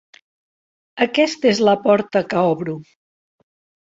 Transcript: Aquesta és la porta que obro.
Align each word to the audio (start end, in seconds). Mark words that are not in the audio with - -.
Aquesta 1.05 1.47
és 1.49 1.61
la 1.69 1.75
porta 1.83 2.23
que 2.31 2.39
obro. 2.55 2.75